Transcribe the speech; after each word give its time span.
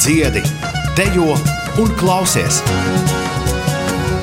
dziedi, 0.00 0.42
dejo 0.96 1.36
un 1.76 1.90
klausies. 2.00 2.62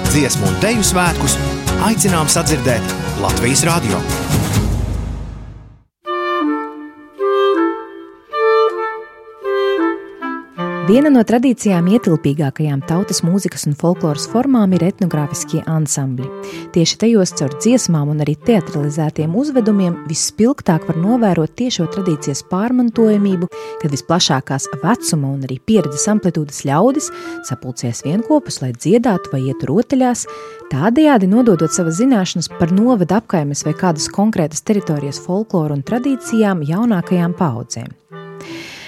Dziesmu 0.10 0.50
un 0.50 0.58
deju 0.64 0.86
svētkus 0.86 1.38
aicinām 1.86 2.30
sadzirdēt 2.34 2.96
Latvijas 3.22 3.62
radio. 3.70 4.02
Viena 10.88 11.10
no 11.12 11.20
tradīcijām 11.28 11.90
ietilpīgākajām 11.98 12.80
tautas 12.88 13.18
mūzikas 13.26 13.66
un 13.68 13.74
folkloras 13.76 14.24
formām 14.32 14.72
ir 14.78 14.86
etnogrāfiskie 14.88 15.60
ansambļi. 15.68 16.28
Tieši 16.72 17.00
tajos 17.02 17.34
caur 17.36 17.58
dziesmām 17.58 18.14
un 18.14 18.24
arī 18.24 18.38
teatralizētiem 18.48 19.36
uzvedumiem 19.36 19.98
vispilgtāk 20.08 20.86
var 20.88 21.02
novērot 21.04 21.58
tiešo 21.60 21.90
tradīcijas 21.92 22.46
pārmantojamību, 22.48 23.50
kad 23.82 23.92
visplašākās 23.98 24.70
vecuma 24.80 25.34
un 25.34 25.44
arī 25.50 25.60
pieredzes 25.60 26.08
amplitūdas 26.14 26.64
ļaudis 26.70 27.12
sapulcēs 27.52 28.06
vienopus, 28.08 28.62
lai 28.64 28.72
dziedātu 28.72 29.36
vai 29.36 29.44
ietu 29.50 29.68
rotaļās, 29.74 30.24
tādējādi 30.72 31.28
nododot 31.36 31.76
savas 31.76 32.00
zināšanas 32.00 32.54
par 32.56 32.72
novada 32.72 33.20
apkaimes 33.20 33.68
vai 33.68 33.76
kādas 33.76 34.08
konkrētas 34.08 34.64
teritorijas 34.64 35.20
folkloru 35.20 35.82
un 35.82 35.84
tradīcijām 35.84 36.64
jaunākajām 36.64 37.36
paudzēm. 37.36 37.92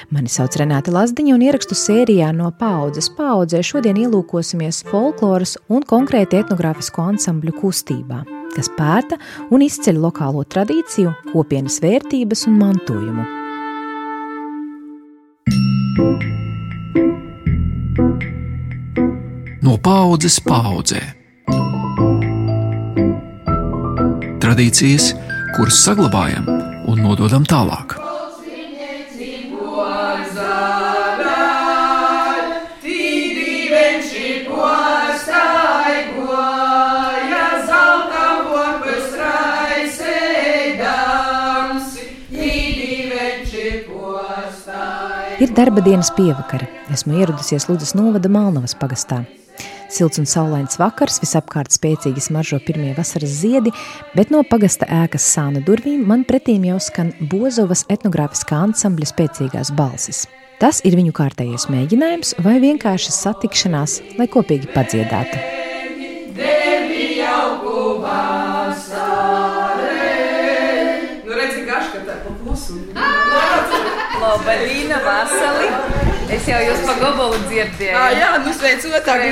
Mani 0.09 0.25
sauc 0.25 0.55
Renāta 0.57 0.89
Lazdiņa, 0.89 1.35
un 1.37 1.43
ierakstu 1.45 1.75
sērijā 1.77 2.31
no 2.33 2.47
paudzes 2.57 3.11
paudzē 3.13 3.59
šodien 3.61 3.97
ielūkosimies 4.01 4.81
folkloras 4.89 5.53
un 5.69 5.83
konkrēti 5.85 6.39
etnogrāfisko 6.39 7.05
ansambļu 7.11 7.53
kustībā, 7.59 8.23
kas 8.55 8.71
pēta 8.73 9.19
un 9.53 9.61
izceļ 9.61 10.01
lokālo 10.01 10.41
tradīciju, 10.49 11.13
kopienas 11.29 11.77
vērtības 11.85 12.47
un 12.49 12.57
mantojumu. 12.57 13.27
No 19.61 19.77
paudzes 19.77 20.41
paudzē. 20.41 21.05
Tradīcijas, 24.41 25.13
kuras 25.53 25.85
saglabājam 25.85 26.49
un 26.89 27.05
nododam 27.05 27.45
tālāk. 27.45 27.98
Ir 45.39 45.53
darba 45.55 45.79
dienas 45.79 46.11
pievakara. 46.11 46.67
Esmu 46.91 47.15
ieradusies 47.15 47.69
Ludus 47.69 47.95
novada 47.95 48.27
Malnavas 48.27 48.75
pagastā. 48.75 49.23
Silts 49.89 50.19
un 50.21 50.27
saulains 50.29 50.77
vakars, 50.77 51.17
visapkārt 51.23 51.73
spēcīgi 51.73 52.21
smaržo 52.21 52.59
pirmie 52.61 52.91
vasaras 52.97 53.31
ziedi, 53.41 53.73
bet 54.13 54.29
no 54.29 54.43
pagasta 54.45 54.85
ēkas 55.01 55.25
sāna 55.33 55.63
durvīm 55.65 56.03
man 56.09 56.25
pretīm 56.29 56.67
jau 56.69 56.77
skan 56.83 57.09
Bozovas 57.31 57.87
etnogrāfiskā 57.89 58.61
ansambļa 58.67 59.09
spēcīgās 59.09 59.73
balsis. 59.73 60.27
Tas 60.61 60.83
ir 60.85 60.97
viņu 60.99 61.15
kārtējais 61.15 61.69
mēģinājums 61.73 62.35
vai 62.45 62.59
vienkārši 62.61 63.15
satikšanās, 63.15 64.01
lai 64.19 64.29
kopīgi 64.29 64.69
padziedātu. 64.75 65.41
Devi 66.37 67.09
jau 67.17 67.39
Balīna 74.49 74.97
Vasali. 75.05 76.08
Es 76.29 76.45
jau 76.45 76.59
jūs 76.61 76.81
pa 76.85 76.93
gobolu 76.99 77.37
dzirdēju. 77.47 77.93
Ah, 77.97 78.11
jā, 78.13 78.27
nu 78.43 78.51
sveicu 78.53 78.91
otrāk, 78.93 79.23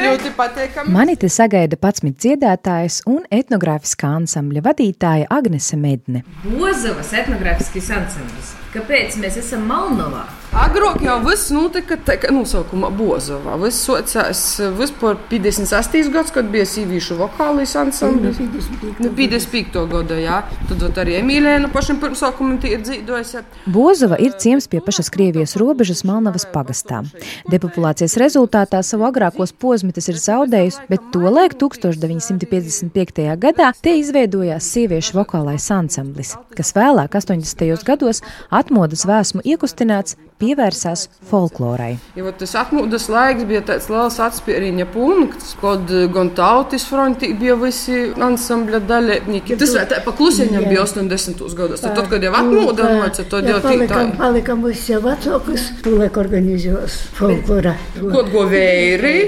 ļoti 0.00 0.30
pateikami. 0.38 0.94
Mani 0.94 1.16
te 1.20 1.28
sagaida 1.28 1.76
pats 1.76 2.00
dziedātājs 2.06 3.02
un 3.12 3.26
etnogrāfiskā 3.28 4.14
ansambļa 4.22 4.64
vadītāja 4.64 5.28
Agnese 5.36 5.76
Medne. 5.76 6.24
Bozavas 6.46 7.12
etnogrāfiskais 7.20 7.92
ansamblis. 7.98 8.54
Kāpēc 8.76 9.16
mēs 9.22 9.38
esam 9.40 9.64
Malnovā? 9.70 10.26
Agrāk 10.56 11.02
jau 11.04 11.18
viss 11.20 11.50
notika 11.52 11.98
tā, 12.00 12.14
ka 12.16 12.30
nosaukumā 12.32 12.88
Bozovā. 12.96 13.58
Viss 13.60 13.82
socās 13.84 14.40
vispār 14.78 15.18
58. 15.28 16.08
gads, 16.14 16.32
kad 16.32 16.48
bija 16.52 16.64
sīvīšu 16.68 17.18
vokālais 17.18 17.74
ansamblis. 17.76 18.38
Nu, 18.40 19.10
55. 19.18 19.82
gada, 19.90 20.16
jā. 20.16 20.38
Tad 20.70 21.00
arī 21.02 21.18
Emīlēna 21.18 21.68
pašam 21.74 21.98
pirmsākumam 22.00 22.56
tie 22.62 22.72
ir 22.76 22.84
dzīvojusi. 22.86 23.42
Bozova 23.74 24.16
ir 24.22 24.32
ciems 24.40 24.68
pie 24.72 24.80
pašas 24.84 25.12
Krievijas 25.12 25.58
robežas 25.60 26.00
Malnavas 26.08 26.48
pagastā. 26.54 27.02
Depopulācijas 27.52 28.16
rezultātā 28.20 28.80
savu 28.86 29.04
agrākos 29.10 29.52
posmitas 29.52 30.08
ir 30.08 30.16
zaudējusi, 30.22 30.86
bet 30.88 31.04
tolaik 31.12 31.58
1955. 31.60 33.28
gadā 33.44 33.74
te 33.84 33.96
izveidojās 34.00 34.72
sieviešu 34.72 35.20
vokālais 35.20 35.68
ansamblis, 35.76 36.32
kas 36.56 36.72
vēlāk 36.76 37.20
80. 37.20 37.84
gados 37.84 38.24
atmodas 38.66 39.06
vēsmu 39.06 39.44
iekustināts 39.46 40.16
pievērsās 40.40 41.06
folklorai. 41.30 41.96
Ja, 42.16 42.32
tas 42.36 42.54
atmodas 42.58 43.08
laiks 43.12 43.46
bija 43.48 43.62
tāds 43.66 43.88
liels 43.92 44.18
atspēriņa 44.22 44.88
punkts, 44.94 45.54
kad 45.60 45.90
eh, 45.92 46.06
gan 46.12 46.32
tautas 46.36 46.86
frontī 46.88 47.32
bija 47.38 47.56
visi 47.60 48.10
ansambļa 48.12 48.82
dalībnieki. 48.88 49.58
Tas 49.60 49.74
tā 49.90 50.02
pa 50.04 50.14
klusiņam 50.16 50.68
bija 50.68 50.84
80. 50.84 51.42
gados. 51.56 51.84
Tad, 51.84 51.96
tad, 51.98 52.10
kad 52.12 52.26
jau 52.26 52.34
atmoda 52.36 52.90
noca, 53.00 53.24
tad 53.30 53.48
jau 53.48 53.62
tika 53.64 53.88
tā. 53.92 54.04
Palikam 54.20 54.64
visi 54.66 54.92
jau 54.94 55.02
vecākus, 55.04 55.70
tūlēk 55.86 56.20
organizējos 56.20 57.00
folklora. 57.16 57.76
Kod 57.96 58.30
go 58.34 58.46
vēri, 58.50 59.18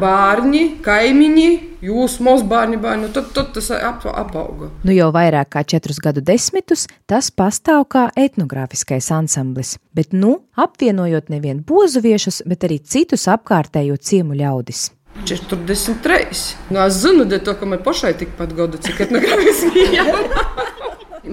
bārņi, 0.00 0.66
kaimiņi. 0.84 1.52
Jūs 1.84 2.14
mūsu 2.24 2.46
bērni, 2.48 2.78
bērni, 2.80 3.10
tad, 3.12 3.26
tad 3.36 3.50
tas 3.52 3.66
ap, 3.76 4.06
apauga. 4.08 4.70
Nu 4.88 4.94
jau 4.94 5.10
vairāk 5.12 5.50
kā 5.52 5.64
četrus 5.68 5.98
gadu 6.00 6.22
desmitus 6.24 6.86
tas 7.10 7.28
pastāv 7.28 7.84
kā 7.92 8.06
etnogrāfiskais 8.16 9.10
ansamblis, 9.12 9.74
bet 9.92 10.16
nu 10.16 10.38
apvienojot 10.56 11.30
nevien 11.32 11.62
bozuviešus, 11.66 12.42
bet 12.46 12.66
arī 12.68 12.80
citus 12.82 13.26
apkārtējo 13.30 13.96
ciemu 13.96 14.36
ļaudis. 14.38 14.90
43. 15.24 16.26
Nu, 16.70 16.80
es 16.82 16.98
zinu, 17.02 17.26
ka 17.28 17.66
man 17.66 17.82
pašai 17.84 18.14
tikpat 18.18 18.54
gadu, 18.56 18.78
cik 18.82 19.06
etnogrāfiski 19.06 19.86
jau. 19.96 20.08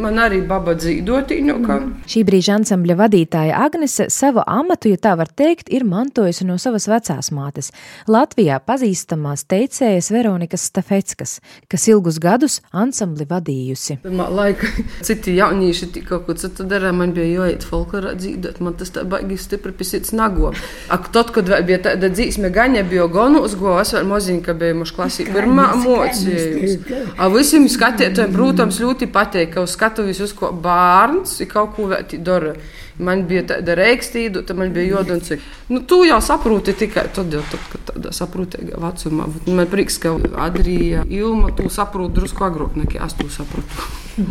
Man 0.02 0.18
arī 0.22 0.40
baba 0.48 0.74
dzīvotīņu. 0.78 1.56
Mm. 1.62 1.90
Šī 2.10 2.24
brīža 2.26 2.56
ansambļa 2.58 2.96
vadītāja 3.04 3.60
Agnese 3.66 4.08
savu 4.14 4.42
amatu, 4.50 4.90
ja 4.90 4.98
tā 5.02 5.14
var 5.20 5.30
teikt, 5.30 5.70
ir 5.70 5.86
mantojusi 5.86 6.48
no 6.48 6.58
savas 6.62 6.88
vecās 6.90 7.30
mātes. 7.36 7.70
Latvijā 8.10 8.58
pazīstamās 8.66 9.46
teicējas 9.52 10.10
Veronikas 10.14 10.66
Stafetskas, 10.72 11.36
kas 11.70 11.86
ilgus 11.92 12.18
gadus 12.24 12.60
ansambli 12.74 13.28
vadījusi. 13.30 14.00
Pirmā 14.06 14.30
laika 14.34 14.70
citi 15.08 15.36
jaunieši 15.38 15.92
kaut 16.08 16.26
ko 16.26 16.38
citu 16.40 16.66
darīja, 16.70 16.96
man 16.98 17.14
bija 17.16 17.44
jāiet 17.44 17.66
folklorā 17.68 18.16
dzīvot, 18.18 18.62
man 18.66 18.78
tas 18.80 18.94
tā 18.96 19.06
baigi 19.08 19.38
stipri 19.42 19.76
pisīts 19.78 20.16
nago. 20.18 20.54
Ak, 20.92 21.12
tad, 21.14 21.30
kad 21.36 21.52
bija 21.68 21.82
tāda 21.86 22.10
dzīsme 22.10 22.50
gaņa, 22.54 22.86
bija 22.90 23.06
gonos, 23.12 23.56
go, 23.60 23.78
es 23.84 23.94
vēl 23.96 24.10
moziņa, 24.10 24.44
ka 24.46 24.58
bija 24.58 24.78
muš 24.82 24.96
klasī 24.98 25.28
pirmā 25.30 25.70
mocījums. 25.84 26.90
A 27.22 27.30
visiem 27.34 27.70
skatētājiem, 27.72 28.34
protams, 28.36 28.82
ļoti 28.82 29.10
pateik, 29.14 29.54
ka 29.56 29.66
uz 29.66 29.76
skatuves 29.92 30.20
uzko 30.20 30.52
bērns 30.52 31.42
kaut 31.52 31.76
ko 31.76 31.90
dara. 32.20 32.56
Man 33.02 33.24
bija 33.26 33.42
tāda 33.48 33.74
reikstība, 33.76 34.44
tad 34.46 34.60
man 34.60 34.74
bija 34.76 34.98
jādara, 34.98 35.24
cik. 35.26 35.42
Nu, 35.72 35.82
tu 35.88 36.04
jau 36.06 36.20
saproti 36.22 36.74
tikai 36.78 37.08
tad, 37.16 37.32
jau, 37.34 37.42
tad 37.50 37.64
kad 37.72 37.86
tādā 37.88 38.12
saprotīgā 38.14 38.78
vecumā. 38.78 39.26
Man 39.48 39.70
prieks, 39.72 39.98
ka 39.98 40.14
Adrija, 40.44 41.06
Ilma, 41.10 41.50
tu 41.58 41.70
saproti 41.72 42.20
drusku 42.20 42.46
agrāk 42.46 42.76
nekā 42.78 43.02
es 43.08 43.16
to 43.18 43.30
saprotu. 43.32 43.88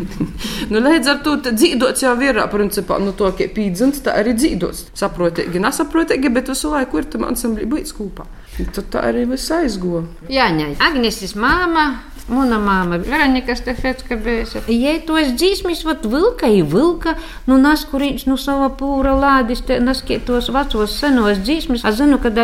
nu, 0.70 0.82
līdz 0.84 1.10
ar 1.10 1.22
to 1.24 1.34
dzīvots 1.48 2.04
jau 2.04 2.14
ir, 2.22 2.38
principā, 2.52 3.00
nu, 3.02 3.16
to, 3.16 3.32
ka 3.34 3.48
pīdzins, 3.56 4.04
tā 4.04 4.14
arī 4.20 4.36
dzīvots. 4.38 4.90
Saprotīgi, 5.00 5.64
nesaprotīgi, 5.64 6.30
bet 6.36 6.52
visu 6.52 6.70
laiku 6.70 7.00
ir 7.00 7.10
tam 7.10 7.26
ansamblī 7.32 7.66
bijis 7.70 7.96
kopā. 7.96 8.28
Tad 8.60 8.86
tā 8.92 9.08
arī 9.08 9.24
viss 9.32 9.50
aizgoja. 9.56 10.04
Jā, 10.30 10.50
nē, 10.54 10.74
Agneses 10.84 11.34
māma 11.34 11.88
Mana 12.30 12.60
māma 12.62 13.00
Veronika 13.02 13.56
Stefetska 13.58 14.14
bija. 14.22 14.62
Ja 14.70 14.92
tos 15.06 15.32
dzīsmis, 15.34 15.82
vat 15.86 16.04
vilka 16.06 16.46
i 16.46 16.60
vilka, 16.62 17.16
nu 17.50 17.58
nas 17.58 17.82
kurīns 17.90 18.28
nu 18.30 18.36
sava 18.38 18.68
pūra 18.78 19.16
lādis, 19.18 19.64
te 19.66 19.80
nas 19.82 20.04
tos 20.26 20.50
vecos 20.54 20.94
senos 21.00 21.42
dzīsmis. 21.42 21.82
Es 21.90 21.98
zinu, 21.98 22.20
kad 22.22 22.38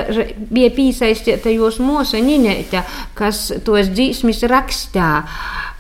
bija 0.51 0.73
pīsaistīta 0.75 1.55
jos 1.55 1.79
mosa 1.79 2.19
Ninēta, 2.19 2.83
kas 3.15 3.47
tos 3.67 3.93
dzīsmis 3.95 4.43
rakstā. 4.51 5.23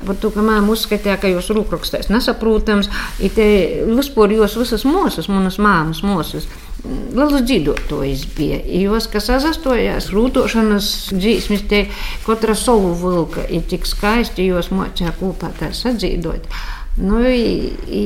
Par 0.05 0.19
to, 0.21 0.29
ka 0.35 0.43
māma 0.45 0.75
uzskatīja, 0.75 1.17
ka 1.21 1.31
jūs 1.31 1.49
rūkrakstēs 1.57 2.11
nesaprotams, 2.13 2.91
ir 3.25 3.33
te 3.33 3.47
vispār 3.89 4.35
jūs 4.37 4.59
visas 4.61 4.85
mūsas, 4.85 5.31
manas 5.33 5.57
māmas 5.63 6.03
mūsas. 6.05 6.49
Lielus 6.87 7.47
dzīvotājus 7.49 8.27
bija. 8.37 8.61
Jūs, 8.85 9.09
kas 9.11 9.31
sastojās, 9.33 10.11
rūtošanas 10.15 10.91
dzīsmis, 11.17 11.65
te 11.71 11.87
katra 12.27 12.55
savu 12.55 12.93
vilka 13.01 13.47
ir 13.49 13.65
tik 13.67 13.89
skaisti, 13.89 14.51
jūs 14.53 14.69
mocījā 14.75 15.15
kopā 15.17 15.51
tā 15.57 15.73
sadzīvot. 15.75 16.47
Nu, 16.97 17.19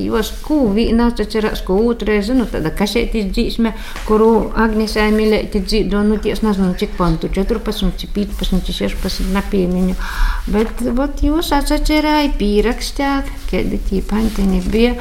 jos 0.03 0.33
kuu 0.43 0.73
viinās, 0.75 1.15
tad 1.19 1.31
cerās, 1.31 1.61
ko 1.63 1.77
otrais, 1.87 2.27
nu, 2.35 2.43
tāda 2.51 2.73
kašētis 2.75 3.29
dzīsme, 3.31 3.71
kuru 4.09 4.31
Agnesē 4.59 5.05
mīlēti 5.15 5.63
dzīdo, 5.63 6.03
nu, 6.09 6.19
ties 6.23 6.43
nezinu, 6.43 6.73
cik 6.81 6.97
pantu, 6.99 7.31
14, 7.31 8.11
15, 8.17 8.75
16, 8.75 9.31
nepiemiņu. 9.37 9.95
Bet, 10.51 10.83
vot, 10.99 11.23
jūs 11.23 11.53
atsacerēja 11.55 12.35
pīrakstēt, 12.41 13.31
kad 13.53 13.77
tie 13.87 14.03
pantiņi 14.11 14.65
bija. 14.75 14.97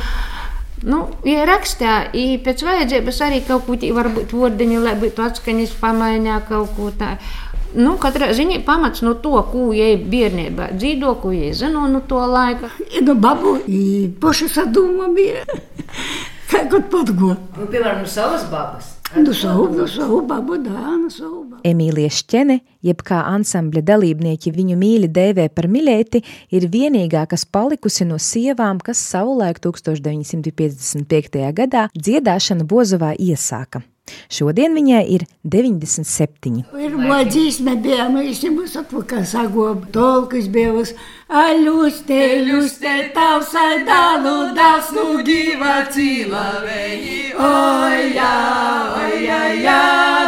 Nu, 0.85 1.01
ja 1.27 1.43
rakstā, 1.49 1.95
ja 2.15 2.37
pēc 2.45 2.61
vajadzības 2.63 3.17
arī 3.25 3.41
kaut 3.47 3.65
ko 3.65 3.73
tādu, 3.75 3.97
varbūt 3.97 4.37
vārdiņu, 4.37 4.83
lai 4.85 4.93
būtu 5.01 5.25
atskaņas 5.25 5.73
pamaiņā 5.81 6.37
kaut 6.47 6.77
ko 6.77 6.93
tādu. 6.95 7.19
Nu, 7.77 7.95
katrā 8.01 8.31
ziņā 8.33 8.63
pamats 8.65 9.03
no 9.05 9.13
to, 9.21 9.35
ko 9.51 9.69
jai 9.75 9.93
bērnībā 10.01 10.71
dzīvo, 10.73 11.13
ko 11.21 11.33
jai 11.35 11.51
zina 11.53 11.85
no 11.91 12.01
to 12.01 12.21
laika. 12.25 12.71
Nu, 13.05 13.13
babu, 13.15 13.59
i 13.69 14.09
poši 14.21 14.49
sadūma 14.49 15.11
bija. 15.13 15.43
Kā 16.49 16.63
kaut 16.69 16.87
podgo. 16.89 17.35
Nu, 17.59 17.67
piemēram, 17.69 18.01
no 18.01 18.09
savas 18.09 18.47
babas. 18.49 18.95
Nu, 19.15 19.33
savu, 19.33 19.67
nu, 19.73 19.85
savu 19.89 20.19
babu, 20.25 20.57
dā, 20.61 20.81
nu, 20.97 21.11
savu 21.13 21.43
babu. 21.43 21.61
Emīlija 21.65 22.09
Šķene, 22.13 22.59
jeb 22.85 23.03
kā 23.05 23.21
ansambļa 23.35 23.81
dalībnieki 23.85 24.53
viņu 24.53 24.77
mīļi 24.77 25.09
dēvē 25.13 25.47
par 25.53 25.69
mīļēti, 25.69 26.21
ir 26.57 26.67
vienīgā, 26.73 27.27
kas 27.29 27.45
palikusi 27.45 28.05
no 28.09 28.17
sievām, 28.21 28.81
kas 28.81 29.01
savulaik 29.13 29.61
1955. 29.65 31.45
gadā 31.57 31.87
dziedāšanu 31.93 32.69
Bozovā 32.69 33.15
iesāka. 33.17 33.81
Šodien 34.29 34.75
viņai 34.77 35.01
ir 35.15 35.25
97. 35.43 36.63
Pirmā 36.73 37.21
dzīsme 37.29 37.75
bija, 37.83 38.07
nu, 38.13 38.23
mums 38.55 38.75
atpakaļ 38.79 39.23
sagoba, 39.25 39.87
tolkas 39.93 40.49
bija 40.53 40.73
uz 40.77 40.93
aļuste, 41.29 42.19
ļuste, 42.47 42.93
tausai 43.15 43.83
dalu, 43.87 44.51
dals 44.57 44.91
nu 44.95 45.23
gīva 45.25 45.79
cīla 45.93 46.45
veji. 46.65 47.33
Oi, 47.37 48.13
jā, 48.17 49.81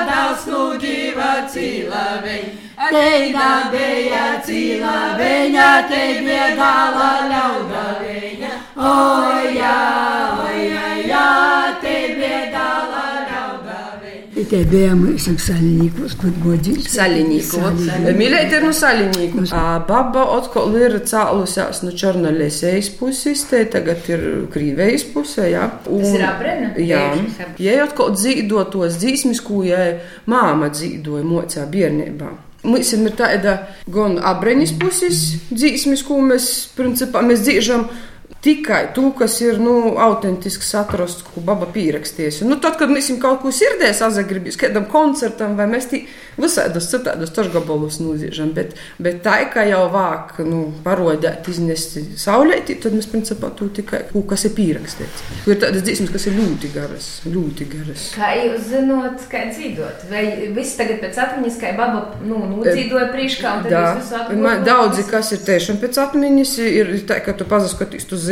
dals 0.09 0.47
nu 0.49 0.65
gīva 0.81 1.31
cīla 1.51 2.05
veji. 2.25 2.57
Teida 2.91 3.49
bija 3.69 4.25
cīla 4.45 4.97
veņa, 5.19 5.69
te 5.91 6.03
bija 6.25 6.49
dala 6.57 7.11
ļauda 7.29 7.85
veņa. 8.01 8.53
Oi, 8.93 9.55
jā, 9.59 9.77
te 11.81 11.97
bija 12.17 12.29
veņa. 12.65 13.10
Te 14.51 14.65
esam 14.67 15.37
saļinīkos, 15.39 16.17
pat 16.19 16.39
godīgi. 16.43 16.81
Saļinīku. 16.91 17.59
Mīļēt 18.17 18.55
ir 18.57 18.65
no 18.65 18.73
saļinīku. 18.75 19.45
A 19.55 19.77
baba 19.87 20.25
atkal 20.35 20.75
ir 20.75 20.97
cēlusies 21.07 21.79
no 21.85 21.93
Černalēsējas 21.95 22.89
puses, 22.97 23.45
te 23.47 23.61
tagad 23.71 24.09
ir 24.11 24.25
Krīvējas 24.51 25.07
pusē, 25.13 25.47
jā. 25.53 25.69
Un, 25.87 26.03
Tas 26.03 26.17
ir 26.17 26.25
abrena? 26.27 26.73
Jā. 26.83 27.05
Jai 27.63 27.79
atkal 27.85 28.11
dzīvo 28.17 28.65
tos 28.75 28.99
dzīsmis, 28.99 29.39
ko 29.45 29.63
jai 29.63 30.01
māma 30.27 30.67
dzīvoja 30.75 31.23
mocā 31.31 31.63
bērnībā. 31.71 32.35
Mums 32.67 32.91
ir 32.93 33.07
tāda 33.17 33.55
gan 33.87 34.19
abreņas 34.19 34.75
puses 34.83 35.23
dzīsmis, 35.47 36.03
ko 36.05 36.19
mēs, 36.27 36.51
principā, 36.75 37.23
mēs 37.23 37.47
dzīžam 37.47 37.87
tikai 38.41 38.87
to, 38.95 39.11
kas 39.17 39.37
ir 39.43 39.59
nu, 39.61 39.93
autentisks, 40.01 40.73
atrasts, 40.79 41.21
ko 41.25 41.43
baba 41.45 41.67
pierakstījusi. 41.69 42.47
Nu, 42.49 42.57
tad, 42.61 42.79
kad 42.79 42.89
mēs 42.89 43.11
kaut 43.21 43.43
ko 43.43 43.53
sirdē 43.53 43.91
sazagribījām, 43.93 44.57
kādam 44.61 44.87
koncertam, 44.89 45.53
vai 45.59 45.67
mēs 45.69 45.89
tī 45.91 46.03
visādus 46.41 46.87
citādos 46.89 47.33
tožgabalus 47.35 47.99
nūzīžam, 48.01 48.53
bet, 48.57 48.73
bet 49.01 49.21
tā, 49.25 49.37
kā 49.53 49.67
jau 49.69 49.83
vāk, 49.93 50.39
nu, 50.47 50.63
parodēt, 50.85 51.45
iznest 51.51 51.99
saulētī, 52.17 52.79
tad 52.81 52.95
mēs, 52.97 53.09
principā, 53.11 53.51
to 53.57 53.69
tikai 53.69 54.03
kaut 54.09 54.25
kas 54.31 54.47
ir 54.49 54.55
pierakstīts. 54.57 55.25
Ir 55.45 55.61
tādas 55.61 55.85
dzīsmes, 55.85 56.09
kas 56.13 56.25
ir 56.31 56.37
ļoti 56.39 56.71
garas, 56.73 57.11
ļoti 57.29 57.69
garas. 57.75 58.07
Kā 58.15 58.31
jūs 58.39 58.65
zināt, 58.71 59.21
kā 59.29 59.43
dzīvot? 59.51 60.07
Vai 60.09 60.25
viss 60.55 60.79
tagad 60.79 61.01
pēc 61.03 61.21
atmiņas, 61.27 61.61
kā 61.61 61.75
baba 61.77 62.17
nu, 62.25 62.41
nudzīvoja 62.55 63.11
priekškā, 63.13 63.53
un 63.59 63.67
tad 63.67 63.77
jūs 63.77 64.01
visu 64.01 64.19
atgūstat? 64.23 64.65
daudzi, 64.65 65.07
kas 65.11 65.31
ir 65.35 65.45
tiešām 65.45 65.81
pēc 65.81 66.01
atmiņas, 66.07 66.57
ir 66.65 66.93
tā, 67.09 67.21
ka 67.21 67.37
tu 67.37 67.45
pazaskaties, 67.49 68.07
tu 68.09 68.17
zini, 68.17 68.30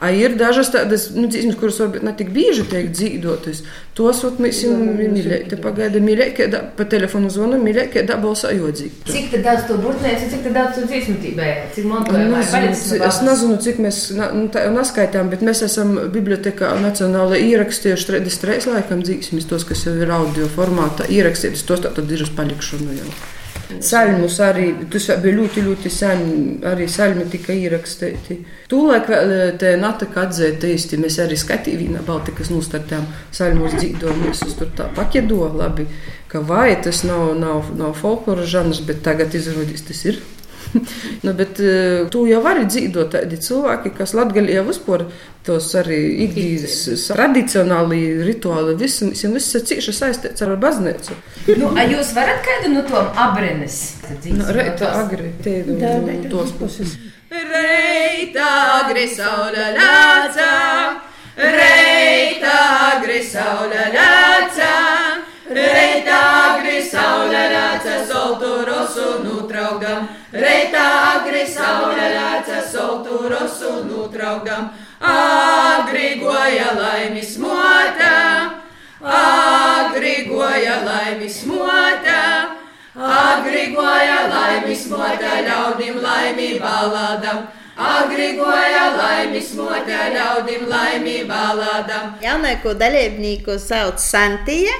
a 0.00 0.10
ir 0.14 0.36
dažas 0.40 0.70
tādas, 0.74 1.08
nu, 1.16 1.28
dzīsmes, 1.30 1.56
kuras 1.60 1.78
varbūt 1.80 2.02
ne 2.06 2.12
tik 2.18 2.30
bieži 2.34 2.64
tiek 2.68 2.90
dzīvotas. 2.94 3.62
Tos, 3.98 4.20
ot, 4.28 4.36
mēs 4.38 4.60
jau 4.62 4.74
mīļāk, 4.78 5.48
te 5.50 5.56
pagaida 5.58 5.98
mīļāk, 5.98 6.34
kad 6.36 6.52
pa 6.78 6.84
telefonu 6.86 7.30
zvanu, 7.34 7.58
mīļāk, 7.62 7.90
kad 7.96 8.12
balsā 8.22 8.52
jodzīgi. 8.54 8.92
Cik 9.10 9.30
tad 9.32 9.42
daudz 9.48 9.64
to 9.70 9.78
burtnēci, 9.82 10.28
cik 10.30 10.44
tad 10.46 10.54
daudz 10.54 10.78
to 10.78 10.84
dzīsmitībā, 10.86 11.48
cik 11.74 11.88
mantojumā 11.90 12.42
ir 12.42 12.44
Nezinu, 12.44 12.52
palicis 12.52 12.84
ci- 12.92 12.98
no 13.00 13.08
Es 13.08 13.18
nezinu, 13.26 13.56
cik 13.64 13.80
mēs 13.82 13.98
nu, 14.36 14.44
tā 14.54 14.68
neskaitām, 14.70 15.30
bet 15.32 15.42
mēs 15.42 15.64
esam 15.66 15.96
bibliotekā 16.14 16.70
nacionāli 16.82 17.42
ierakstījuši 17.50 18.06
33 18.12 18.70
laikam 18.70 19.02
dzīsmes, 19.02 19.48
tos, 19.50 19.64
kas 19.66 19.82
jau 19.88 19.96
ir 19.98 20.10
audio 20.14 20.46
formātā 20.54 21.08
ierakstītas, 21.10 21.66
tos 21.66 21.82
tā 21.82 21.90
tad 21.94 22.10
ir 22.14 22.22
uz 22.22 22.30
palikšanu 22.38 23.00
jau. 23.00 23.10
Saļmus 23.68 24.38
arī, 24.40 24.68
tas 24.88 25.10
bija 25.20 25.36
ļoti, 25.36 25.62
ļoti 25.66 25.90
sen, 25.92 26.22
arī 26.70 26.86
saļmi 26.88 27.26
tika 27.32 27.52
ierakstīti. 27.52 28.38
Tūlēk 28.70 29.10
vēl 29.12 29.34
eh, 29.34 29.50
te 29.60 29.74
natika 29.80 30.24
atzēt 30.24 30.64
īsti, 30.64 31.00
mēs 31.02 31.18
arī 31.24 31.36
skatījām 31.36 32.00
Baltikas 32.06 32.48
nostartām 32.52 33.04
saļmus 33.36 33.76
dzīdojumus, 33.76 34.42
uz 34.48 34.56
tur 34.56 34.72
tā 34.78 34.88
paķedo 34.96 35.52
labi, 35.58 35.84
ka 36.32 36.40
vai 36.48 36.72
tas 36.80 37.04
nav, 37.04 37.34
nav, 37.36 37.68
nav 37.76 37.94
folklora 38.00 38.48
žanrs, 38.48 38.80
bet 38.88 39.04
tagad 39.04 39.36
izrādīs 39.36 39.84
tas 39.84 40.04
ir. 40.08 40.22
nu, 41.24 41.32
bet 41.32 41.60
eh, 41.60 42.06
tu 42.12 42.24
jau 42.28 42.40
vari 42.44 42.66
dzīvot 42.68 43.12
tādi 43.14 43.38
cilvēki, 43.42 43.92
kas 43.96 44.14
latgaļā 44.18 44.64
vispār 44.66 45.06
tos 45.46 45.70
arī 45.78 45.98
ikdienas 46.26 46.76
tradicionāli 47.08 48.00
rituāli, 48.26 48.76
visam 48.80 49.36
viss 49.36 49.56
ir 49.56 49.64
cieši 49.70 49.94
saistīts 49.96 50.44
ar 50.44 50.56
baznīcu. 50.60 51.16
Nu, 51.60 51.72
a 51.72 51.86
jūs 51.88 52.12
varat 52.16 52.42
kādu 52.44 52.74
no 52.74 52.84
tom 52.88 53.08
abrenes? 53.16 53.78
Nu, 54.28 54.44
Reita 54.52 54.92
agri, 55.02 55.32
te 55.44 55.62
nu, 55.68 55.78
tos 56.28 56.52
puses. 56.58 56.98
Reita 57.28 58.48
agri 58.82 59.06
saule 59.12 59.72
lāca, 59.76 60.52
reita 61.36 62.54
agri 62.92 63.22
saule 63.24 63.88
lāca, 63.94 64.72
reita 65.48 65.56
agri 65.56 65.64
saule 65.64 65.96
lāca, 65.96 65.97
soltu 68.88 69.18
rosu 69.18 69.24
nutraukdam, 69.24 70.08
reita 70.32 70.84
agri 71.14 71.46
saule 71.46 72.08
lāca, 72.16 72.62
soltu 72.62 73.28
rosu 73.28 73.84
nutraukdam, 73.84 74.70
agri 75.00 76.20
goja 76.20 76.74
laimis 76.74 77.38
motā, 77.38 78.50
agri 79.02 80.24
goja 80.28 80.84
laimis 80.84 81.44
motā. 81.46 82.58
Agrigoja 82.98 84.26
laimis 84.26 84.88
motē 84.90 85.44
ļaudim 85.46 86.00
laimī 86.02 86.48
balādam. 86.58 87.44
Agrigoja 87.78 88.88
laimis 88.96 89.52
motē 89.54 90.00
ļaudim 90.16 90.64
laimī 90.66 91.20
balādam. 91.28 92.16
Jaunāko 92.24 92.74
dalībnieku 92.74 93.54
sauc 93.62 94.02
Santija. 94.02 94.74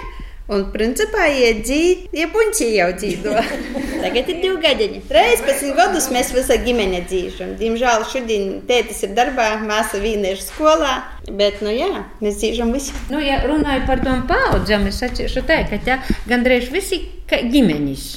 Un, 0.48 0.62
principā, 0.72 1.26
iedzīvo, 1.28 2.08
ja 2.16 2.24
puņķi 2.32 2.66
jau 2.72 2.86
dzīvo. 2.96 3.34
Tagad 4.04 4.30
ir 4.32 4.38
divi 4.40 4.54
gadiņi. 4.62 5.02
Reiz 5.12 5.42
pēc 5.44 5.66
gadus 5.76 6.06
mēs 6.14 6.30
visa 6.32 6.56
ģimene 6.62 7.02
dzīvojam. 7.04 7.50
Diemžēl 7.60 8.06
šodien 8.08 8.46
tētis 8.68 9.02
ir 9.04 9.12
darbā, 9.18 9.50
māsa 9.60 10.00
vīna 10.00 10.32
ir 10.32 10.40
skolā. 10.40 10.94
Bet, 11.28 11.60
nu 11.60 11.74
jā, 11.74 12.06
mēs 12.24 12.40
dzīvojam 12.40 12.72
visi. 12.72 12.96
Nu, 13.12 13.20
ja 13.20 13.42
runāju 13.44 13.84
par 13.90 14.00
tām 14.06 14.24
paudzēm, 14.30 14.88
es 14.88 15.04
atceros, 15.04 15.36
ka 15.44 15.82
tā 15.84 16.00
gandrīz 16.30 16.72
visi 16.72 17.02
ģimenis. 17.28 18.08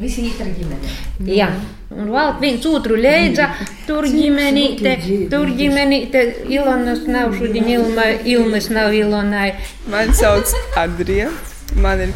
Visi 0.00 0.28
ir 0.28 0.36
ar 0.40 0.52
ģimeni. 0.56 0.92
Jā, 1.32 1.48
un 1.96 2.12
vēl 2.12 2.34
viens 2.40 2.66
otru 2.68 2.96
leidza, 3.00 3.50
tur 3.88 4.04
ģimenīte, 4.08 4.98
tur 5.32 5.48
ģimenīte, 5.56 6.24
Ilonas 6.52 7.06
nav 7.08 7.36
šodien 7.40 7.68
Ilma, 7.78 8.10
Ilmas 8.24 8.68
nav 8.72 8.96
Ilonai. 8.96 9.54
Mani 9.88 10.16
sauc 10.16 10.52
Adrija. 10.80 11.32
Man 11.76 12.00
ir 12.06 12.14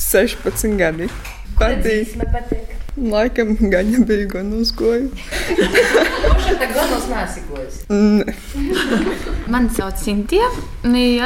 16 0.00 0.78
gadi. 0.80 1.10
Patīk. 1.58 2.16
Man 2.18 2.32
patīk. 2.34 2.76
Laikam 2.96 3.50
gaņa 3.60 3.98
bija 4.08 4.26
gan 4.30 4.52
uzgoju. 4.56 5.10
Kurš 5.12 6.46
tā 6.56 6.68
galvas 6.70 7.08
nāsikos? 7.10 7.82
Mani 9.52 9.68
sauc 9.76 10.00
Sintīna. 10.00 10.48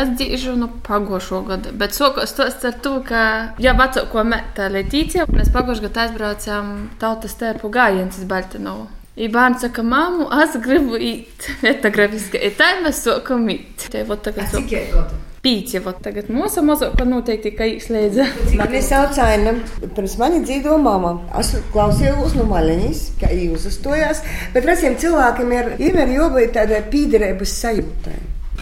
Es 0.01 0.11
dzīvoju 0.19 0.57
no 0.59 0.71
pagājušā 0.87 1.43
gada. 1.47 1.75
Bet 1.79 1.95
sākās 1.95 2.35
tas 2.35 2.59
ar 2.67 2.81
to, 2.83 2.97
ka, 3.07 3.23
ja 3.63 3.77
vecāko 3.79 4.27
meta 4.27 4.67
Letīcija, 4.73 5.29
mēs 5.31 5.53
pagājušajā 5.55 5.87
gadā 5.87 6.09
aizbraucām 6.09 6.75
tautas 6.99 7.39
tērpu 7.39 7.71
gājienus 7.71 8.19
uz 8.19 8.27
Baltinovu. 8.31 8.89
I 9.21 9.29
bērns 9.31 9.63
saka, 9.63 9.83
māmu, 9.87 10.27
es 10.43 10.55
gribu 10.65 10.99
iet 10.99 11.51
etnografiski. 11.71 12.41
I 12.41 12.51
tā 12.57 12.77
mēs 12.83 13.05
sākam 13.07 13.47
iet. 13.53 13.91
Te 13.93 14.03
vot 14.09 14.23
tagad 14.27 14.51
Cik 14.51 14.75
ir 14.75 14.95
gadu? 14.95 15.27
Pīci, 15.45 15.81
vot 15.85 16.01
tagad 16.05 16.29
mūsu 16.33 16.63
mazāko 16.65 17.07
noteikti, 17.09 17.53
ka 17.57 17.69
īslēdza. 17.69 18.27
Mani 18.61 18.83
sauc 18.85 19.17
Aina, 19.25 19.55
pirms 19.97 20.17
mani 20.21 20.43
dzīvo 20.45 20.77
mama. 20.83 21.15
Es 21.41 21.55
klausījos 21.73 22.37
no 22.37 22.45
maļaņas, 22.51 23.05
kā 23.21 23.31
jūs 23.33 23.69
uzstojās, 23.71 24.21
bet 24.55 24.69
visiem 24.69 24.99
cilvēkiem 25.01 25.55
ir 25.57 25.71
vienmēr 25.81 26.13
jābūt 26.17 26.53
tādai 26.59 26.83
pīderības 26.93 27.57
sajūtai. 27.63 28.19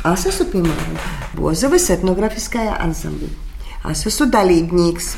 Es 0.06 0.26
esmu, 0.30 0.46
piemēram, 0.52 1.00
Bozavas 1.38 1.88
etnografiskajā 1.90 2.76
ansamblī. 2.84 3.32
Es 3.90 4.04
esmu 4.06 4.28
dalībnieks. 4.30 5.16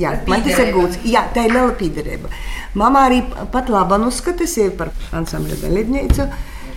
Jā, 0.00 0.14
man 0.24 0.40
tas 0.40 0.56
ir 0.62 0.70
gūts. 0.72 1.02
Jā, 1.04 1.26
tā 1.34 1.44
ir 1.44 1.52
liela 1.52 1.74
pīderība. 1.76 2.30
Mama 2.80 3.04
arī 3.10 3.20
pat 3.52 3.68
labi 3.68 3.98
uzskata 4.06 4.46
sevi 4.48 4.72
par 4.78 4.88
ansambļa 5.12 5.58
dalībnieci. 5.66 6.28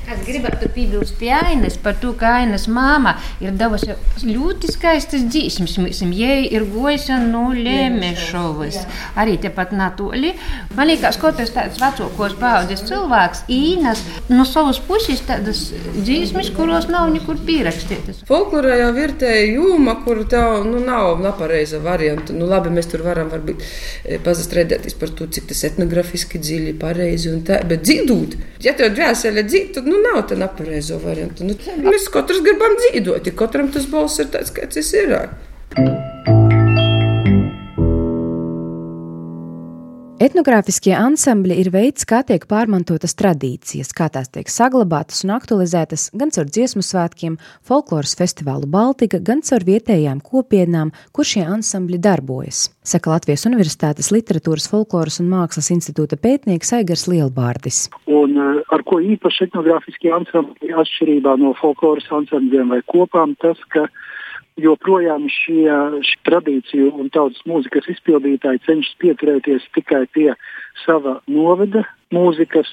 Es 0.05 0.19
gribētu 0.21 0.67
piebilst 0.69 1.15
pie 1.17 1.31
Ainas 1.33 1.79
par 1.81 1.95
to, 1.97 2.11
ka 2.17 2.35
Ainas 2.43 2.67
māma 2.69 3.15
ir 3.41 3.55
devusi 3.57 3.95
ļoti 4.21 4.69
skaistas 4.69 5.23
dzīsmes. 5.33 5.73
Viņai 6.05 6.43
ir 6.53 6.67
gojusi 6.69 7.15
no 7.23 7.47
Lemešovas. 7.55 8.77
Arī 9.17 9.39
tepat 9.41 9.73
natūli. 9.73 10.35
Man 10.77 10.91
liekas, 10.91 11.17
ka 11.17 11.31
tas 11.33 11.49
tāds 11.55 11.81
vecākos 11.81 12.35
paudzes 12.37 12.83
cilvēks, 12.85 13.45
Īnas, 13.49 14.03
no 14.29 14.45
savas 14.45 14.77
puses 14.85 15.23
tādas 15.25 15.63
dzīsmes, 15.95 16.51
kuros 16.53 16.85
nav 16.91 17.09
nekur 17.15 17.41
pierakstītas. 17.47 18.21
Folklorā 18.29 18.77
jau 18.83 18.93
ir 19.01 19.15
tā 19.17 19.33
jūma, 19.41 19.97
kur 20.05 20.21
tev 20.29 20.67
nu, 20.69 20.83
nav 20.85 21.17
nepareiza 21.25 21.81
varianta. 21.81 22.35
Nu, 22.37 22.45
labi, 22.51 22.75
mēs 22.77 22.91
tur 22.93 23.01
varam 23.07 23.33
varbūt 23.33 23.65
pazastrēdēties 24.25 24.99
par 25.01 25.17
to, 25.17 25.25
cik 25.33 25.49
tas 25.49 25.65
etnografiski 25.71 26.37
dziļi, 26.45 26.77
pareizi 26.77 27.33
un 27.33 27.41
tā, 27.47 27.63
bet 27.65 27.81
dzīvot, 27.89 28.37
ja 28.61 28.77
tev 28.77 28.93
dvēsele 28.93 29.47
dzīvo, 29.49 29.73
tad 29.79 29.89
nu, 29.89 29.94
nav 30.03 30.23
tā 30.29 30.37
nepareizo 30.39 30.99
variantu. 31.03 31.47
Nu, 31.47 31.57
mēs 31.87 32.09
katrs 32.13 32.43
gribam 32.45 32.77
dzīvot, 32.81 33.33
katram 33.39 33.71
tas 33.73 33.89
balss 33.91 34.21
ir 34.23 34.31
tāds, 34.33 34.53
kāds 34.55 34.79
tas 34.79 34.95
ir. 34.99 35.19
Etnogrāfiskie 40.15 40.93
ansambļi 40.95 41.57
ir 41.59 41.67
veids, 41.73 42.05
kā 42.07 42.21
tiek 42.23 42.45
pārmantotas 42.47 43.17
tradīcijas, 43.19 43.89
kā 43.91 44.05
tās 44.07 44.29
tiek 44.31 44.47
saglabātas 44.47 45.25
un 45.25 45.33
aktualizētas 45.35 46.05
gan 46.15 46.31
caur 46.31 46.47
dziesmu 46.47 46.79
svētkiem, 46.87 47.35
folkloras 47.67 48.13
festivālu 48.15 48.69
Baltika, 48.71 49.19
gan 49.19 49.43
caur 49.43 49.65
vietējām 49.67 50.21
kopienām, 50.23 50.93
kur 51.11 51.27
šie 51.27 51.43
ansambļi 51.57 51.99
darbojas. 51.99 52.69
Saka 52.87 53.11
Latvijas 53.11 53.43
Universitātes 53.49 54.13
Literatūras, 54.15 54.69
Folkloras 54.71 55.19
un 55.19 55.27
Mākslas 55.33 55.67
institūta 55.75 56.15
pētnieks 56.15 56.71
Aigars 56.79 57.09
Lielbārdis. 57.11 57.89
Un 58.07 58.39
ar 58.39 58.87
ko 58.87 59.03
īpaši 59.03 59.49
etnogrāfiskie 59.49 60.15
ansambļi 60.15 60.77
atšķirībā 60.79 61.35
no 61.43 61.51
folkloras 61.59 62.07
ansambļiem 62.21 62.71
vai 62.71 62.79
kopām, 62.87 63.35
tas, 63.43 63.59
ka 63.67 63.89
joprojām 64.61 65.27
šie, 65.31 65.67
šie 66.05 66.17
tradīciju 66.27 66.93
un 66.95 67.11
tautas 67.13 67.43
mūzikas 67.49 67.89
izpildītāji 67.91 68.63
cenšas 68.67 68.97
pieturēties 69.03 69.67
tikai 69.75 70.05
pie 70.15 70.31
sava 70.85 71.19
novada 71.27 71.83
mūzikas 72.15 72.69